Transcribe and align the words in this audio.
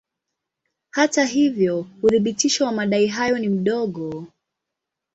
Hata 0.89 1.25
hivyo 1.25 1.87
uthibitisho 2.03 2.65
wa 2.65 2.71
madai 2.71 3.07
hayo 3.07 3.39
ni 3.39 3.49
mdogo. 3.49 4.27